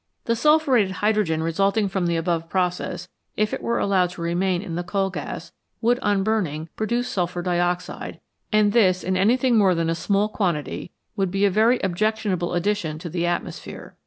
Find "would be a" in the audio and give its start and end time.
11.15-11.51